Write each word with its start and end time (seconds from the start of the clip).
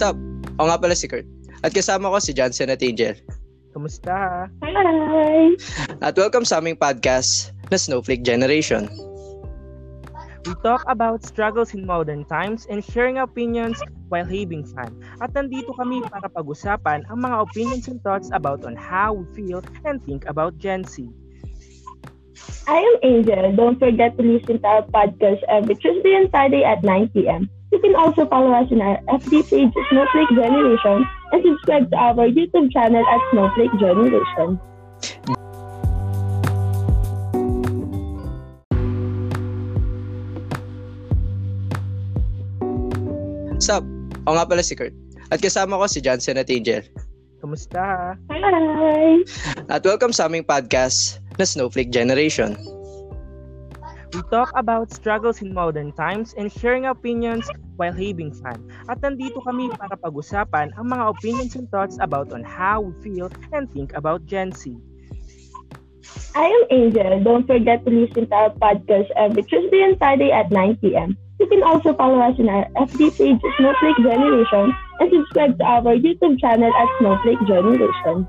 Sup? 0.00 0.16
Ako 0.56 0.64
nga 0.64 0.80
pala 0.80 0.96
si 0.96 1.04
Kurt. 1.04 1.28
At 1.60 1.76
kasama 1.76 2.08
ko 2.08 2.16
si 2.24 2.32
Johnson 2.32 2.72
at 2.72 2.80
Angel. 2.80 3.12
Kamusta? 3.76 4.48
Hi! 4.64 5.52
At 6.00 6.16
welcome 6.16 6.48
sa 6.48 6.56
aming 6.56 6.80
podcast 6.80 7.52
na 7.68 7.76
Snowflake 7.76 8.24
Generation. 8.24 8.88
We 10.48 10.56
talk 10.64 10.88
about 10.88 11.20
struggles 11.20 11.76
in 11.76 11.84
modern 11.84 12.24
times 12.32 12.64
and 12.72 12.80
sharing 12.80 13.20
opinions 13.20 13.76
while 14.08 14.24
having 14.24 14.64
fun. 14.72 14.96
At 15.20 15.36
nandito 15.36 15.76
kami 15.76 16.00
para 16.08 16.32
pag-usapan 16.32 17.04
ang 17.12 17.20
mga 17.20 17.36
opinions 17.44 17.84
and 17.84 18.00
thoughts 18.00 18.32
about 18.32 18.64
on 18.64 18.80
how 18.80 19.20
we 19.20 19.28
feel 19.36 19.60
and 19.84 20.00
think 20.08 20.24
about 20.24 20.56
Gen 20.56 20.88
Z. 20.88 21.04
I 22.64 22.80
am 22.80 22.96
Angel. 23.04 23.52
Don't 23.52 23.76
forget 23.76 24.16
to 24.16 24.24
listen 24.24 24.64
to 24.64 24.68
our 24.80 24.84
podcast 24.88 25.44
every 25.52 25.76
Tuesday 25.76 26.16
and 26.16 26.32
Friday 26.32 26.64
at 26.64 26.80
9 26.80 27.12
p.m. 27.12 27.52
You 27.70 27.78
can 27.78 27.94
also 27.94 28.26
follow 28.26 28.50
us 28.50 28.66
on 28.74 28.82
our 28.82 28.98
FB 29.22 29.46
page, 29.46 29.70
Snowflake 29.94 30.34
Generation, 30.34 31.06
and 31.30 31.38
subscribe 31.38 31.86
to 31.94 31.96
our 32.02 32.26
YouTube 32.26 32.66
channel 32.74 32.98
at 33.06 33.20
Snowflake 33.30 33.70
Generation. 33.78 34.58
Sup? 43.62 43.86
Ako 44.26 44.34
nga 44.34 44.46
pala 44.50 44.66
si 44.66 44.74
Kurt. 44.74 44.90
At 45.30 45.38
kasama 45.38 45.78
ko 45.78 45.86
si 45.86 46.02
Johnson 46.02 46.42
at 46.42 46.50
Angel. 46.50 46.82
Kamusta? 47.38 48.18
Hi! 48.34 49.22
At 49.70 49.86
welcome 49.86 50.10
sa 50.10 50.26
aming 50.26 50.42
podcast 50.42 51.22
na 51.38 51.46
Snowflake 51.46 51.94
Generation. 51.94 52.58
We 54.10 54.22
talk 54.26 54.50
about 54.58 54.90
struggles 54.90 55.38
in 55.40 55.54
modern 55.54 55.92
times 55.92 56.34
and 56.34 56.50
sharing 56.50 56.86
opinions 56.86 57.46
while 57.78 57.94
having 57.94 58.34
fun. 58.34 58.58
At 58.90 58.98
nandito 59.06 59.38
kami 59.46 59.70
para 59.70 59.94
pag-usapan 59.94 60.74
ang 60.74 60.86
mga 60.90 61.04
opinions 61.14 61.54
and 61.54 61.70
thoughts 61.70 61.94
about 62.02 62.34
on 62.34 62.42
how 62.42 62.82
we 62.82 62.92
feel 63.06 63.30
and 63.54 63.70
think 63.70 63.94
about 63.94 64.26
Gen 64.26 64.50
Z. 64.50 64.74
I 66.34 66.46
am 66.46 66.62
Angel. 66.74 67.22
Don't 67.22 67.46
forget 67.46 67.86
to 67.86 67.90
listen 67.90 68.26
to 68.26 68.34
our 68.34 68.50
podcast 68.58 69.14
every 69.14 69.46
Tuesday 69.46 69.82
and 69.86 69.94
Friday 69.98 70.34
at 70.34 70.50
9 70.50 70.82
p.m. 70.82 71.14
You 71.38 71.46
can 71.46 71.62
also 71.62 71.94
follow 71.94 72.18
us 72.18 72.34
on 72.38 72.50
our 72.50 72.66
FB 72.90 73.14
page, 73.14 73.40
Snowflake 73.62 74.00
Generation, 74.02 74.74
and 74.98 75.06
subscribe 75.06 75.54
to 75.58 75.64
our 75.64 75.94
YouTube 75.94 76.38
channel 76.42 76.70
at 76.74 76.88
Snowflake 76.98 77.42
Generation. 77.46 78.26